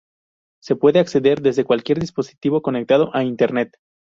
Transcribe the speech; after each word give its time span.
Se 0.63 0.75
puede 0.75 0.97
acceder 0.97 1.43
desde 1.43 1.63
cualquier 1.63 1.99
dispositivo 1.99 2.63
conectado 2.63 3.11
a 3.15 3.23
Internet. 3.23 3.73